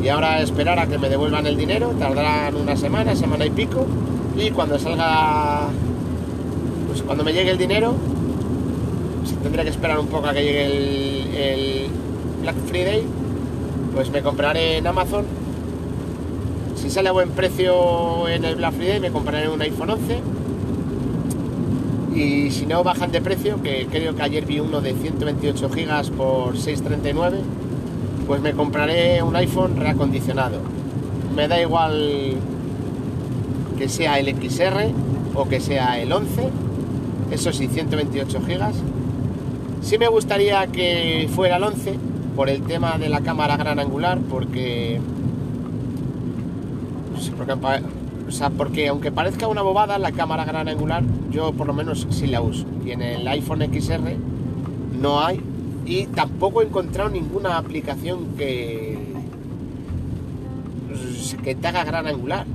y 0.04 0.10
ahora 0.10 0.42
esperar 0.42 0.78
a 0.80 0.88
que 0.88 0.98
me 0.98 1.08
devuelvan 1.08 1.48
el 1.48 1.56
dinero. 1.56 1.94
Tardarán 1.98 2.54
una 2.58 2.76
semana, 2.76 3.16
semana 3.16 3.46
y 3.46 3.50
pico. 3.52 3.86
Y 4.36 4.52
cuando 4.52 4.78
salga 4.78 5.70
pues 6.88 7.02
cuando 7.04 7.24
me 7.24 7.32
llegue 7.32 7.52
el 7.52 7.58
dinero, 7.58 7.94
si 9.26 9.36
tendré 9.36 9.64
que 9.64 9.70
esperar 9.70 10.00
un 10.00 10.08
poco 10.08 10.28
a 10.28 10.34
que 10.34 10.44
llegue 10.44 10.66
el, 10.66 11.90
Black 12.42 12.56
Friday, 12.68 13.04
pues 13.94 14.10
me 14.12 14.22
compraré 14.22 14.78
en 14.78 14.88
Amazon. 14.88 15.26
Si 16.76 16.90
sale 16.90 17.10
a 17.10 17.12
buen 17.12 17.32
precio 17.32 18.28
en 18.28 18.46
el 18.46 18.56
Black 18.56 18.74
Friday, 18.74 19.00
me 19.00 19.12
compraré 19.12 19.50
un 19.50 19.62
iPhone 19.62 19.90
11. 19.92 20.20
Y 22.16 22.52
si 22.52 22.66
no 22.66 22.84
bajan 22.84 23.12
de 23.12 23.22
precio, 23.22 23.62
que 23.62 23.88
creo 23.90 24.16
que 24.16 24.24
ayer 24.24 24.46
vi 24.46 24.60
uno 24.60 24.82
de 24.82 24.94
128 24.94 25.70
GB 25.70 26.12
por 26.12 26.56
6,39, 26.56 27.40
pues 28.28 28.42
me 28.42 28.54
compraré 28.54 29.22
un 29.24 29.36
iPhone 29.36 29.78
reacondicionado. 29.78 30.60
Me 31.36 31.48
da 31.48 31.62
igual 31.62 32.36
que 33.78 33.88
sea 33.88 34.20
el 34.20 34.28
XR 34.28 34.92
o 35.36 35.48
que 35.48 35.60
sea 35.60 36.00
el 36.00 36.12
11 36.12 36.50
eso 37.32 37.54
sí, 37.54 37.68
128 37.68 38.42
gigas. 38.46 38.76
Sí 39.82 39.98
me 39.98 40.08
gustaría 40.08 40.66
que 40.68 41.30
fuera 41.34 41.58
el 41.58 41.64
11 41.64 41.94
por 42.40 42.50
el 42.50 42.62
tema 42.62 42.98
de 42.98 43.10
la 43.10 43.20
cámara 43.20 43.58
gran 43.58 43.80
angular, 43.80 44.18
porque, 44.30 45.02
o 48.26 48.32
sea, 48.32 48.50
porque 48.50 48.88
aunque 48.88 49.12
parezca 49.12 49.50
una 49.50 49.62
bobada, 49.62 50.00
la 50.00 50.14
cámara 50.14 50.46
gran 50.46 50.70
angular, 50.70 51.04
yo 51.32 51.52
por 51.52 51.68
lo 51.68 51.74
menos 51.74 52.08
sí 52.12 52.28
la 52.28 52.40
uso. 52.40 52.66
Y 52.86 52.92
en 52.92 53.02
el 53.02 53.28
iPhone 53.28 53.60
XR 53.62 54.16
no 55.02 55.20
hay, 55.20 55.42
y 55.86 56.06
tampoco 56.06 56.62
he 56.62 56.66
encontrado 56.68 57.10
ninguna 57.10 57.58
aplicación 57.58 58.38
que, 58.38 58.98
que 61.44 61.56
te 61.56 61.68
haga 61.68 61.84
gran 61.84 62.08
angular. 62.08 62.46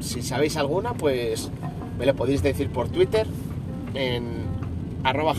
Si 0.00 0.22
sabéis 0.22 0.56
alguna, 0.56 0.94
pues 0.94 1.50
me 1.98 2.06
lo 2.06 2.16
podéis 2.16 2.42
decir 2.42 2.70
por 2.70 2.88
Twitter 2.88 3.26
en 3.92 4.24
arroba 5.04 5.34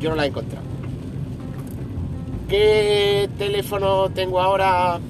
yo 0.00 0.10
no 0.10 0.16
la 0.16 0.24
he 0.24 0.28
encontrado. 0.28 0.64
¿Qué 2.48 3.28
teléfono 3.38 4.10
tengo 4.10 4.40
ahora 4.40 5.00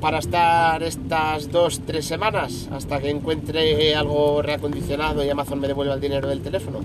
para 0.00 0.18
estar 0.18 0.82
estas 0.82 1.50
dos, 1.50 1.80
tres 1.86 2.06
semanas 2.06 2.68
hasta 2.72 3.00
que 3.00 3.10
encuentre 3.10 3.94
algo 3.94 4.42
reacondicionado 4.42 5.24
y 5.24 5.30
Amazon 5.30 5.60
me 5.60 5.68
devuelva 5.68 5.94
el 5.94 6.00
dinero 6.00 6.28
del 6.28 6.40
teléfono? 6.40 6.80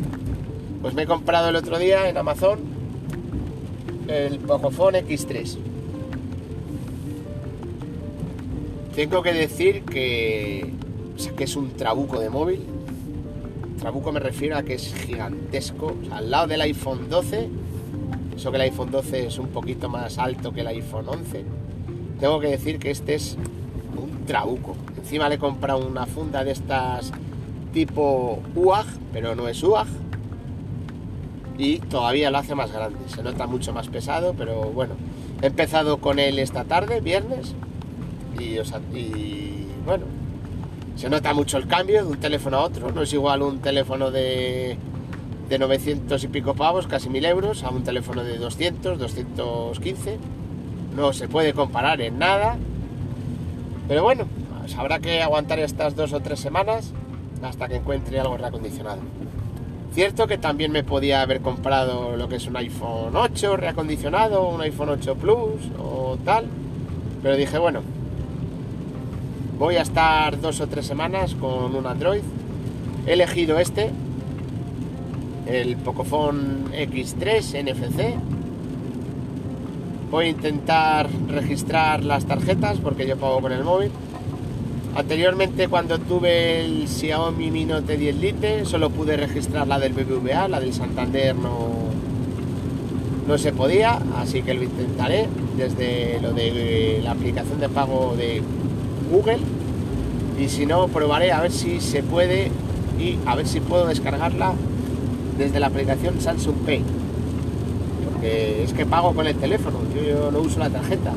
Pues 0.82 0.94
me 0.94 1.04
he 1.04 1.08
comprado 1.08 1.50
el 1.50 1.56
otro 1.56 1.78
día 1.80 2.10
en 2.10 2.18
Amazon 2.18 2.60
el 4.08 4.40
Pocophone 4.40 5.06
X3. 5.06 5.58
Tengo 8.96 9.22
que 9.22 9.34
decir 9.34 9.84
que 9.84 10.80
que 11.28 11.44
es 11.44 11.56
un 11.56 11.72
trabuco 11.72 12.20
de 12.20 12.30
móvil. 12.30 12.62
Trabuco 13.80 14.12
me 14.12 14.20
refiero 14.20 14.58
a 14.58 14.64
que 14.64 14.74
es 14.74 14.94
gigantesco. 14.94 15.96
al 16.12 16.30
lado 16.30 16.48
del 16.48 16.62
iPhone 16.62 17.10
12, 17.10 17.50
eso 18.36 18.52
que 18.52 18.58
el 18.58 18.64
iPhone 18.64 18.92
12 18.92 19.28
es 19.28 19.40
un 19.40 19.48
poquito 19.48 19.88
más 19.88 20.18
alto 20.18 20.52
que 20.52 20.62
el 20.62 20.68
iPhone 20.68 21.08
11, 21.08 21.46
tengo 22.20 22.40
que 22.42 22.48
decir 22.48 22.78
que 22.78 22.92
este 22.92 23.16
es 23.16 23.38
un 23.96 24.26
trabuco. 24.26 24.76
Encima 24.98 25.30
le 25.30 25.36
he 25.36 25.40
comprado 25.40 25.88
una 25.88 26.06
funda 26.06 26.44
de 26.44 26.52
estas 26.52 27.12
tipo 27.74 28.42
UAG, 28.56 28.86
pero 29.14 29.36
no 29.36 29.48
es 29.48 29.64
UAG. 29.64 29.88
Y 31.58 31.80
todavía 31.80 32.32
lo 32.32 32.38
hace 32.38 32.56
más 32.56 32.72
grande. 32.72 33.00
Se 33.08 33.24
nota 33.24 33.48
mucho 33.48 33.74
más 33.74 33.88
pesado, 33.88 34.34
pero 34.38 34.64
bueno. 34.72 34.96
He 35.42 35.48
empezado 35.48 36.00
con 36.00 36.20
él 36.20 36.40
esta 36.40 36.66
tarde, 36.66 37.00
viernes. 37.00 37.56
Y, 38.38 38.58
y 38.98 39.68
bueno, 39.86 40.06
se 41.00 41.10
nota 41.10 41.34
mucho 41.34 41.58
el 41.58 41.66
cambio 41.66 42.04
de 42.04 42.12
un 42.12 42.20
teléfono 42.20 42.58
a 42.58 42.64
otro. 42.66 42.92
No 42.92 43.04
es 43.04 43.14
igual 43.14 43.42
un 43.42 43.60
teléfono 43.60 44.12
de, 44.12 44.76
de 45.48 45.58
900 45.58 46.22
y 46.22 46.28
pico 46.28 46.56
pavos, 46.56 46.88
casi 46.88 47.10
1000 47.10 47.26
euros, 47.26 47.64
a 47.64 47.70
un 47.70 47.86
teléfono 47.86 48.22
de 48.22 48.38
200, 48.38 49.00
215. 49.00 50.18
No 50.98 51.14
se 51.14 51.30
puede 51.30 51.54
comparar 51.54 52.02
en 52.02 52.20
nada. 52.20 52.58
Pero 53.88 54.04
bueno, 54.04 54.26
pues 54.60 54.76
habrá 54.76 55.00
que 55.00 55.22
aguantar 55.22 55.60
estas 55.60 55.96
dos 55.96 56.12
o 56.12 56.20
tres 56.20 56.42
semanas 56.42 56.92
hasta 57.42 57.70
que 57.70 57.78
encuentre 57.78 58.20
algo 58.20 58.36
reacondicionado. 58.36 59.00
Cierto 59.94 60.28
que 60.28 60.38
también 60.38 60.74
me 60.74 60.84
podía 60.84 61.22
haber 61.22 61.40
comprado 61.40 62.18
lo 62.18 62.28
que 62.28 62.36
es 62.36 62.46
un 62.46 62.58
iPhone 62.58 63.16
8 63.16 63.56
reacondicionado, 63.56 64.50
un 64.50 64.60
iPhone 64.60 64.90
8 64.90 65.16
Plus 65.16 65.62
o 65.82 66.18
tal. 66.26 66.46
Pero 67.24 67.38
dije, 67.38 67.58
bueno, 67.58 67.84
Voy 69.60 69.76
a 69.76 69.82
estar 69.82 70.40
dos 70.40 70.62
o 70.62 70.68
tres 70.68 70.86
semanas 70.86 71.36
con 71.36 71.76
un 71.76 71.86
Android. 71.86 72.22
He 73.06 73.12
elegido 73.12 73.60
este, 73.60 73.90
el 75.48 75.76
Pocophone 75.76 76.72
X3 76.72 77.66
NFC. 77.66 78.16
Voy 80.10 80.28
a 80.28 80.30
intentar 80.30 81.10
registrar 81.28 82.06
las 82.06 82.24
tarjetas 82.24 82.78
porque 82.78 83.06
yo 83.06 83.18
pago 83.18 83.42
con 83.42 83.52
el 83.52 83.66
móvil. 83.66 83.92
Anteriormente 84.96 85.68
cuando 85.68 86.00
tuve 86.00 86.64
el 86.64 86.88
Xiaomi 86.88 87.52
Mi 87.52 87.66
Note 87.66 87.98
10 87.98 88.16
Lite 88.16 88.66
solo 88.66 88.90
pude 88.90 89.18
registrar 89.18 89.68
la 89.68 89.78
del 89.78 89.92
BBVA, 89.92 90.48
la 90.48 90.62
del 90.62 90.74
Santander 90.74 91.36
no, 91.36 91.68
no 93.28 93.38
se 93.38 93.52
podía, 93.52 94.00
así 94.16 94.42
que 94.42 94.54
lo 94.54 94.64
intentaré 94.64 95.28
desde 95.58 96.22
lo 96.22 96.32
de 96.32 97.02
la 97.04 97.12
aplicación 97.12 97.60
de 97.60 97.68
pago 97.68 98.16
de 98.16 98.42
Google 99.10 99.40
y 100.40 100.48
si 100.48 100.66
no 100.66 100.88
probaré 100.88 101.32
a 101.32 101.42
ver 101.42 101.52
si 101.52 101.82
se 101.82 102.02
puede 102.04 102.52
y 103.00 103.18
a 103.26 103.36
ver 103.36 103.48
si 103.48 103.60
puedo 103.60 103.88
descargarla 103.88 104.54
desde 105.38 105.60
la 105.60 105.68
aplicación 105.68 106.20
Samsung 106.20 106.56
Pay. 106.66 106.84
Porque 108.06 108.64
es 108.64 108.74
que 108.74 108.86
pago 108.86 109.14
con 109.14 109.28
el 109.28 109.36
teléfono 109.36 109.80
yo, 109.96 110.32
no 110.32 110.40
uso 110.40 110.60
la 110.60 110.70
tarjeta. 110.70 111.14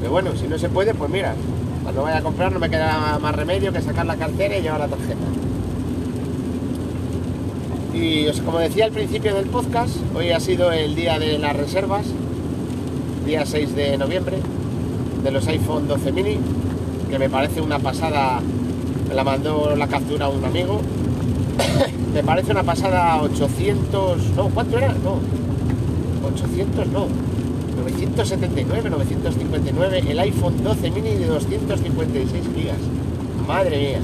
Pero 0.00 0.12
bueno 0.12 0.36
si 0.36 0.46
no 0.46 0.58
se 0.58 0.68
puede 0.68 0.94
pues 0.94 1.10
mira 1.10 1.34
cuando 1.82 2.02
vaya 2.02 2.18
a 2.18 2.22
comprar 2.22 2.52
no 2.52 2.58
me 2.58 2.68
queda 2.68 3.18
más 3.20 3.34
remedio 3.34 3.72
que 3.72 3.80
sacar 3.80 4.06
la 4.06 4.16
cartera 4.16 4.58
y 4.58 4.62
llevar 4.62 4.80
la 4.80 4.88
tarjeta. 4.88 5.26
Y 7.94 8.26
como 8.44 8.58
decía 8.58 8.84
al 8.84 8.92
principio 8.92 9.34
del 9.34 9.46
podcast 9.46 9.96
hoy 10.14 10.30
ha 10.30 10.40
sido 10.40 10.70
el 10.70 10.94
día 10.94 11.18
de 11.18 11.38
las 11.38 11.56
reservas 11.56 12.06
día 13.24 13.46
6 13.46 13.74
de 13.74 13.96
noviembre 13.96 14.38
de 15.26 15.32
los 15.32 15.48
iPhone 15.48 15.88
12 15.88 16.12
mini, 16.12 16.38
que 17.10 17.18
me 17.18 17.28
parece 17.28 17.60
una 17.60 17.80
pasada, 17.80 18.40
me 19.08 19.12
la 19.12 19.24
mandó 19.24 19.74
la 19.74 19.88
captura 19.88 20.28
un 20.28 20.44
amigo, 20.44 20.80
me 22.14 22.22
parece 22.22 22.52
una 22.52 22.62
pasada 22.62 23.20
800, 23.22 24.36
no, 24.36 24.48
¿cuánto 24.50 24.78
era? 24.78 24.94
No, 25.02 25.18
800 26.32 26.86
no, 26.90 27.08
979, 27.82 28.88
959, 28.88 30.04
el 30.08 30.18
iPhone 30.20 30.62
12 30.62 30.90
mini 30.92 31.14
de 31.16 31.26
256 31.26 32.44
gigas, 32.54 32.76
madre 33.48 33.78
mía. 33.78 34.00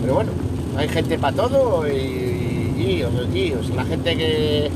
Pero 0.00 0.14
bueno, 0.14 0.32
hay 0.76 0.88
gente 0.88 1.18
para 1.20 1.36
todo 1.36 1.86
y, 1.86 2.74
y, 2.76 3.04
la 3.76 3.84
gente 3.84 4.16
que 4.16 4.70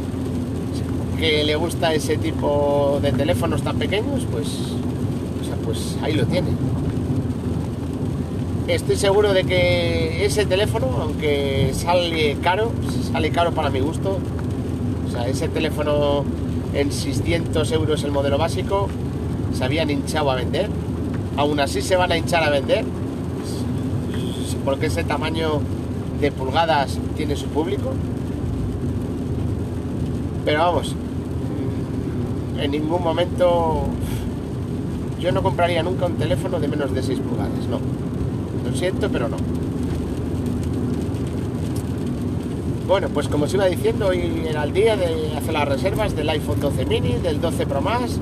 que 1.20 1.44
le 1.44 1.54
gusta 1.54 1.92
ese 1.92 2.16
tipo 2.16 2.98
de 3.02 3.12
teléfonos 3.12 3.62
tan 3.62 3.78
pequeños, 3.78 4.26
pues, 4.32 4.46
o 4.48 5.44
sea, 5.44 5.54
pues 5.62 5.98
ahí 6.02 6.14
lo 6.14 6.24
tiene. 6.24 6.48
Estoy 8.66 8.96
seguro 8.96 9.34
de 9.34 9.44
que 9.44 10.24
ese 10.24 10.46
teléfono, 10.46 10.86
aunque 11.02 11.72
sale 11.74 12.38
caro, 12.42 12.72
sale 13.12 13.30
caro 13.30 13.52
para 13.52 13.68
mi 13.68 13.80
gusto, 13.80 14.18
o 15.06 15.10
sea, 15.10 15.28
ese 15.28 15.48
teléfono 15.48 16.24
en 16.72 16.90
600 16.90 17.70
euros 17.72 18.02
el 18.02 18.12
modelo 18.12 18.38
básico, 18.38 18.88
se 19.52 19.62
habían 19.62 19.90
hinchado 19.90 20.30
a 20.30 20.36
vender, 20.36 20.70
aún 21.36 21.60
así 21.60 21.82
se 21.82 21.96
van 21.96 22.12
a 22.12 22.16
hinchar 22.16 22.44
a 22.44 22.48
vender, 22.48 22.86
porque 24.64 24.86
ese 24.86 25.04
tamaño 25.04 25.60
de 26.18 26.32
pulgadas 26.32 26.98
tiene 27.14 27.36
su 27.36 27.46
público. 27.46 27.92
Pero 30.46 30.60
vamos, 30.60 30.96
en 32.60 32.70
ningún 32.70 33.02
momento 33.02 33.84
yo 35.18 35.32
no 35.32 35.42
compraría 35.42 35.82
nunca 35.82 36.06
un 36.06 36.14
teléfono 36.14 36.60
de 36.60 36.68
menos 36.68 36.94
de 36.94 37.02
6 37.02 37.18
pulgadas, 37.20 37.66
no. 37.68 37.78
Lo 38.68 38.76
siento, 38.76 39.08
pero 39.10 39.28
no. 39.28 39.36
Bueno, 42.86 43.08
pues 43.08 43.28
como 43.28 43.44
os 43.44 43.54
iba 43.54 43.66
diciendo, 43.66 44.08
hoy 44.08 44.46
era 44.48 44.64
el 44.64 44.72
día 44.72 44.96
de 44.96 45.36
hacer 45.36 45.52
las 45.52 45.68
reservas 45.68 46.16
del 46.16 46.28
iPhone 46.28 46.60
12 46.60 46.86
mini, 46.86 47.12
del 47.22 47.40
12 47.40 47.66
Pro 47.66 47.80
Max, 47.80 48.18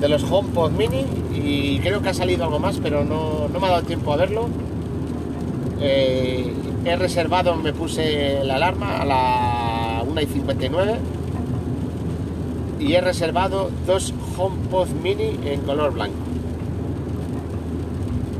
de 0.00 0.08
los 0.08 0.24
HomePod 0.24 0.72
mini 0.72 1.04
y 1.32 1.78
creo 1.78 2.02
que 2.02 2.08
ha 2.08 2.14
salido 2.14 2.44
algo 2.44 2.58
más, 2.58 2.78
pero 2.82 3.04
no, 3.04 3.48
me 3.48 3.66
ha 3.66 3.70
dado 3.70 3.82
tiempo 3.82 4.12
a 4.12 4.16
verlo. 4.16 4.48
Eh, 5.80 6.52
he 6.84 6.96
reservado, 6.96 7.54
me 7.56 7.72
puse 7.72 8.42
la 8.44 8.56
alarma 8.56 9.00
a 9.00 9.04
la 9.04 10.04
1 10.08 10.20
y 10.20 10.26
59 10.26 10.94
y 12.80 12.94
he 12.94 13.00
reservado 13.00 13.70
dos 13.86 14.14
HomePod 14.36 14.88
mini 15.02 15.38
en 15.44 15.60
color 15.60 15.92
blanco. 15.92 16.16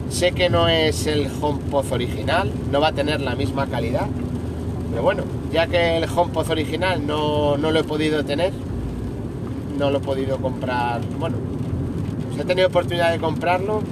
Sé 0.08 0.32
que 0.32 0.48
no 0.48 0.66
es 0.68 1.06
el 1.06 1.28
HomePod 1.40 1.92
original, 1.92 2.50
no 2.72 2.80
va 2.80 2.88
a 2.88 2.92
tener 2.92 3.20
la 3.20 3.36
misma 3.36 3.66
calidad, 3.66 4.06
pero 4.90 5.02
bueno, 5.02 5.22
ya 5.52 5.66
que 5.66 5.98
el 5.98 6.04
HomePod 6.04 6.50
original 6.50 7.06
no, 7.06 7.56
lo 7.56 7.78
he 7.78 7.84
podido 7.84 8.24
tener, 8.24 8.52
no 9.78 9.90
lo 9.90 9.98
he 9.98 10.00
podido 10.00 10.38
comprar, 10.38 11.00
bueno, 11.18 11.36
pues 12.28 12.40
he 12.40 12.44
tenido 12.44 12.68
oportunidad 12.68 13.12
de 13.12 13.18
comprarlo, 13.18 13.82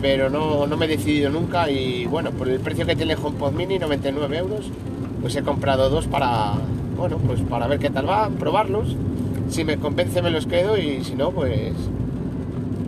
pero 0.00 0.30
no, 0.30 0.66
me 0.76 0.86
he 0.86 0.88
decidido 0.88 1.28
nunca 1.28 1.70
y 1.70 2.06
bueno, 2.06 2.30
por 2.30 2.48
el 2.48 2.60
precio 2.60 2.86
que 2.86 2.96
tiene 2.96 3.12
el 3.12 3.18
HomePod 3.22 3.52
mini, 3.52 3.78
99 3.78 4.38
euros, 4.38 4.70
pues 5.20 5.36
he 5.36 5.42
comprado 5.42 5.90
dos 5.90 6.06
para, 6.06 6.54
bueno, 6.96 7.18
pues 7.18 7.40
para 7.42 7.66
ver 7.66 7.78
qué 7.78 7.90
tal 7.90 8.08
va, 8.08 8.30
probarlos. 8.30 8.96
Si 9.50 9.64
me 9.64 9.76
convence 9.76 10.22
me 10.22 10.30
los 10.30 10.46
quedo 10.46 10.78
y 10.78 11.04
si 11.04 11.14
no, 11.14 11.30
pues, 11.32 11.74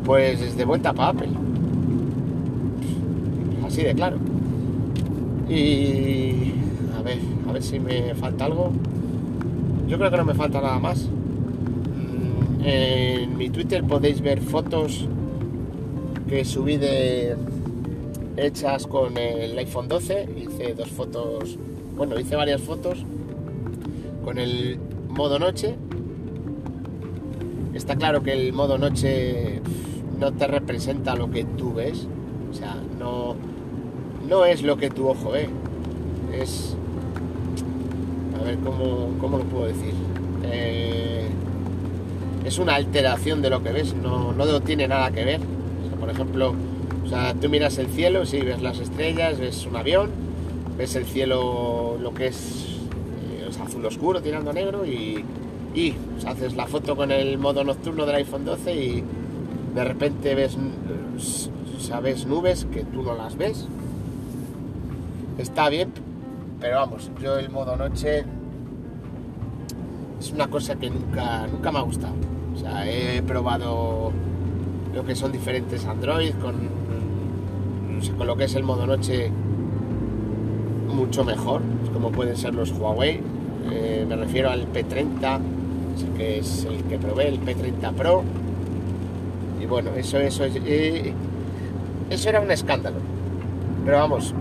pues 0.05 0.57
de 0.57 0.65
vuelta 0.65 0.93
para 0.93 1.11
Apple 1.11 1.31
así 3.73 3.83
de 3.83 3.95
claro. 3.95 4.19
Y 5.49 6.53
a 6.99 7.03
ver, 7.03 7.19
a 7.49 7.53
ver 7.53 7.63
si 7.63 7.81
me 7.81 8.15
falta 8.15 8.45
algo. 8.45 8.71
Yo 9.89 9.97
creo 9.97 10.11
que 10.11 10.17
no 10.19 10.25
me 10.27 10.35
falta 10.35 10.61
nada 10.61 10.79
más. 10.79 11.07
Mm, 11.07 12.65
en 12.65 13.37
mi 13.39 13.49
Twitter 13.49 13.83
podéis 13.83 14.21
ver 14.21 14.41
fotos 14.43 15.09
que 16.29 16.45
subí 16.45 16.77
de 16.77 17.35
hechas 18.37 18.87
con 18.87 19.17
el 19.17 19.57
iPhone 19.57 19.89
12. 19.89 20.29
Hice 20.37 20.75
dos 20.75 20.91
fotos, 20.91 21.59
bueno, 21.97 22.19
hice 22.21 22.37
varias 22.37 22.61
fotos 22.61 23.05
con 24.23 24.39
el 24.39 24.79
modo 25.09 25.39
noche. 25.39 25.77
Está 27.83 27.97
claro 27.97 28.23
que 28.23 28.33
el 28.33 28.53
modo 28.53 28.79
noche 28.79 29.61
no 30.21 30.33
te 30.33 30.47
representa 30.47 31.17
lo 31.17 31.33
que 31.33 31.43
tú 31.43 31.75
ves. 31.75 32.07
O 32.49 32.55
sea, 32.55 32.77
no, 32.97 33.35
no 34.29 34.45
es 34.45 34.63
lo 34.63 34.77
que 34.77 34.89
tu 34.89 35.09
ojo 35.09 35.33
ve, 35.33 35.49
es... 36.33 36.77
A 38.41 38.45
ver, 38.45 38.57
¿cómo, 38.59 39.37
lo 39.37 39.45
puedo 39.47 39.67
decir? 39.67 39.95
Eh, 40.45 41.27
es 42.45 42.59
una 42.59 42.77
alteración 42.77 43.43
de 43.43 43.51
lo 43.51 43.65
que 43.65 43.73
ves, 43.73 43.95
no, 43.95 44.33
no 44.33 44.61
tiene 44.61 44.87
nada 44.87 45.11
que 45.11 45.25
ver. 45.25 45.41
por 45.99 46.09
ejemplo, 46.09 46.55
o 47.05 47.09
sea, 47.09 47.35
tú 47.35 47.49
miras 47.49 47.79
el 47.79 47.89
cielo, 47.89 48.27
sí, 48.27 48.43
ves 48.43 48.63
las 48.63 48.79
estrellas, 48.79 49.41
ves 49.41 49.67
un 49.67 49.75
avión, 49.75 50.09
ves 50.79 50.95
el 50.95 51.05
cielo 51.05 51.99
lo 52.01 52.15
que 52.15 52.29
es, 52.29 52.77
eh, 53.41 53.51
azul 53.61 53.85
oscuro 53.85 54.23
tirando 54.23 54.53
negro 54.53 54.87
y, 54.87 55.25
y 55.75 55.95
haces 56.27 56.55
la 56.55 56.67
foto 56.67 56.97
con 56.97 57.11
el 57.11 57.39
modo 57.39 57.65
nocturno 57.65 58.07
del 58.07 58.17
iPhone 58.17 58.45
12 58.45 58.75
y 58.75 59.05
de 59.75 59.85
repente 59.85 60.35
ves, 60.35 60.57
sabes 61.79 62.27
nubes 62.27 62.67
que 62.73 62.85
tú 62.85 63.03
no 63.03 63.15
las 63.15 63.37
ves 63.37 63.67
está 65.39 65.69
bien, 65.69 65.93
pero 66.61 66.77
vamos, 66.77 67.11
yo 67.21 67.39
el 67.39 67.51
modo 67.51 67.77
noche 67.77 68.25
es 70.21 70.33
una 70.33 70.49
cosa 70.49 70.77
que 70.77 70.91
nunca, 70.91 71.47
nunca 71.47 71.73
me 71.73 71.79
ha 71.79 71.83
gustado. 71.83 72.15
O 72.55 72.59
sea, 72.59 72.89
he 72.89 73.23
probado 73.23 74.13
lo 74.95 75.05
que 75.05 75.15
son 75.15 75.33
diferentes 75.33 75.85
Android 75.85 76.33
con, 76.35 76.55
con 78.17 78.27
lo 78.27 78.37
que 78.37 78.45
es 78.45 78.55
el 78.55 78.63
modo 78.63 78.87
noche 78.87 79.31
mucho 80.93 81.25
mejor, 81.25 81.63
como 81.93 82.13
pueden 82.13 82.37
ser 82.37 82.55
los 82.55 82.71
Huawei. 82.73 83.21
Eh, 83.71 84.05
me 84.09 84.17
refiero 84.17 84.51
al 84.51 84.71
P30, 84.73 85.41
que 86.17 86.39
es 86.39 86.65
el 86.65 86.83
que 86.85 86.99
probé, 86.99 87.29
el 87.29 87.41
P30 87.41 87.93
Pro. 87.93 88.23
Y 89.61 89.67
bueno, 89.67 89.91
eso, 89.97 90.19
eso, 90.19 90.45
eso 90.45 92.29
era 92.29 92.41
un 92.41 92.51
escándalo. 92.51 92.97
Pero 93.85 93.99
vamos, 93.99 94.35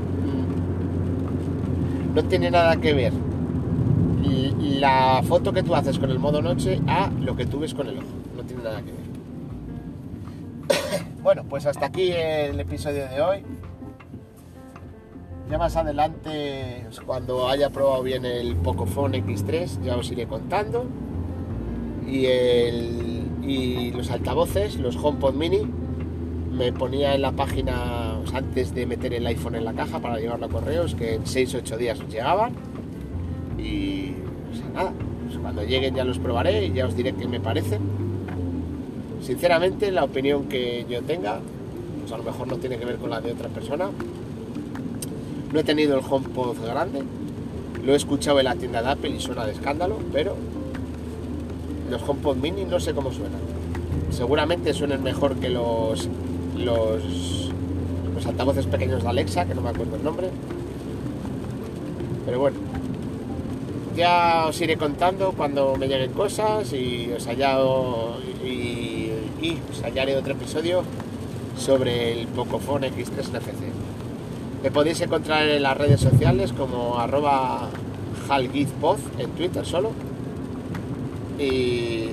no 2.13 2.23
tiene 2.23 2.51
nada 2.51 2.75
que 2.77 2.93
ver 2.93 3.13
la 4.81 5.21
foto 5.23 5.53
que 5.53 5.63
tú 5.63 5.75
haces 5.75 5.99
con 5.99 6.09
el 6.09 6.19
modo 6.19 6.41
noche 6.41 6.81
a 6.87 7.09
lo 7.19 7.35
que 7.35 7.45
tú 7.45 7.59
ves 7.59 7.73
con 7.73 7.87
el 7.87 7.99
ojo. 7.99 8.07
No 8.35 8.43
tiene 8.43 8.63
nada 8.63 8.81
que 8.81 8.91
ver. 8.91 9.01
bueno, 11.23 11.43
pues 11.47 11.65
hasta 11.65 11.85
aquí 11.85 12.11
el 12.11 12.59
episodio 12.59 13.07
de 13.07 13.21
hoy. 13.21 13.43
Ya 15.49 15.57
más 15.57 15.75
adelante, 15.75 16.87
cuando 17.05 17.47
haya 17.49 17.69
probado 17.69 18.03
bien 18.03 18.25
el 18.25 18.55
Pocophone 18.55 19.23
X3, 19.23 19.83
ya 19.83 19.97
os 19.97 20.09
iré 20.11 20.25
contando. 20.25 20.85
Y, 22.07 22.25
el, 22.25 23.23
y 23.43 23.91
los 23.91 24.11
altavoces, 24.11 24.77
los 24.77 24.95
HomePod 24.95 25.33
Mini, 25.33 25.61
me 26.51 26.73
ponía 26.73 27.15
en 27.15 27.21
la 27.21 27.31
página 27.31 28.17
antes 28.33 28.73
de 28.75 28.85
meter 28.85 29.13
el 29.13 29.25
iPhone 29.27 29.55
en 29.55 29.65
la 29.65 29.73
caja 29.73 29.99
para 29.99 30.19
llevarlo 30.19 30.45
a 30.45 30.49
correos, 30.49 30.95
que 30.95 31.15
en 31.15 31.23
6-8 31.23 31.77
días 31.77 31.99
llegaban. 32.09 32.53
Y 33.57 34.13
nada, 34.73 34.93
pues 35.25 35.37
cuando 35.39 35.63
lleguen 35.63 35.95
ya 35.95 36.03
los 36.03 36.19
probaré 36.19 36.65
y 36.65 36.73
ya 36.73 36.87
os 36.87 36.95
diré 36.95 37.13
qué 37.13 37.27
me 37.27 37.39
parecen. 37.39 37.81
Sinceramente, 39.21 39.91
la 39.91 40.03
opinión 40.03 40.45
que 40.45 40.85
yo 40.89 41.01
tenga, 41.03 41.39
pues 42.01 42.11
a 42.11 42.17
lo 42.17 42.23
mejor 42.23 42.47
no 42.47 42.57
tiene 42.57 42.77
que 42.77 42.85
ver 42.85 42.97
con 42.97 43.09
la 43.09 43.21
de 43.21 43.31
otra 43.31 43.49
persona. 43.49 43.89
No 45.53 45.59
he 45.59 45.63
tenido 45.63 45.97
el 45.97 46.03
HomePod 46.07 46.57
grande, 46.63 47.03
lo 47.85 47.93
he 47.93 47.95
escuchado 47.95 48.39
en 48.39 48.45
la 48.45 48.55
tienda 48.55 48.81
de 48.81 48.89
Apple 48.89 49.09
y 49.09 49.19
suena 49.19 49.45
de 49.45 49.53
escándalo, 49.53 49.97
pero 50.13 50.35
los 51.91 52.01
HomePod 52.01 52.37
mini 52.37 52.65
no 52.65 52.79
sé 52.79 52.93
cómo 52.93 53.11
suenan. 53.11 53.41
Seguramente 54.09 54.73
suenen 54.73 55.03
mejor 55.03 55.35
que 55.35 55.49
los 55.49 56.09
los, 56.55 57.51
altavoces 58.25 58.65
pequeños 58.67 59.03
de 59.03 59.09
Alexa, 59.09 59.45
que 59.45 59.55
no 59.55 59.61
me 59.61 59.69
acuerdo 59.69 59.95
el 59.95 60.03
nombre. 60.03 60.29
Pero 62.25 62.39
bueno, 62.39 62.57
ya 63.95 64.45
os 64.47 64.61
iré 64.61 64.77
contando 64.77 65.33
cuando 65.33 65.75
me 65.75 65.87
lleguen 65.87 66.13
cosas 66.13 66.71
y 66.73 67.11
os 67.11 67.27
haya 67.27 67.57
y, 68.43 69.11
y 69.41 69.59
os 69.71 69.83
hallaré 69.83 70.15
otro 70.15 70.33
episodio 70.33 70.83
sobre 71.57 72.13
el 72.13 72.27
Pocophone 72.27 72.91
X3 72.91 73.31
NFC. 73.31 73.63
Me 74.63 74.71
podéis 74.71 75.01
encontrar 75.01 75.47
en 75.47 75.63
las 75.63 75.77
redes 75.77 75.99
sociales 75.99 76.53
como 76.53 76.99
arroba 76.99 77.69
en 79.17 79.29
Twitter 79.31 79.65
solo. 79.65 79.91
Y 81.41 82.09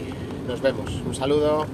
nos 0.47 0.61
vemos. 0.63 0.91
Un 1.07 1.15
saludo. 1.15 1.67